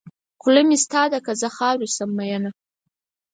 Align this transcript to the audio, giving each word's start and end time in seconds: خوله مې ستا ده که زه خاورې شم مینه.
خوله 0.41 0.61
مې 0.67 0.77
ستا 0.83 1.01
ده 1.11 1.19
که 1.25 1.31
زه 1.41 1.47
خاورې 1.55 1.87
شم 1.95 2.09
مینه. 2.17 2.51